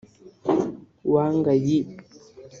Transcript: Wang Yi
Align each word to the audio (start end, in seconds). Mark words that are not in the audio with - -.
Wang 1.11 1.37
Yi 1.65 1.77